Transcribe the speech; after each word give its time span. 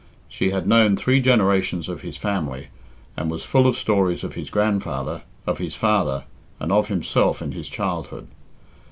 She 0.27 0.49
had 0.49 0.67
known 0.67 0.97
three 0.97 1.19
generations 1.21 1.87
of 1.87 2.01
his 2.01 2.17
family, 2.17 2.69
and 3.15 3.29
was 3.29 3.43
full 3.45 3.67
of 3.67 3.77
stories 3.77 4.23
of 4.23 4.33
his 4.33 4.49
grandfather, 4.49 5.21
of 5.45 5.59
his 5.59 5.75
father, 5.75 6.23
and 6.59 6.71
of 6.71 6.87
himself 6.87 7.39
in 7.39 7.51
his 7.51 7.69
childhood. 7.69 8.27